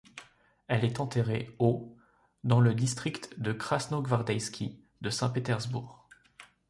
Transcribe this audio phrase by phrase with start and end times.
[0.67, 1.95] Elle est enterrée au
[2.43, 6.09] dans le district de Krasnogvardeïski de Saint-Pétersbourg.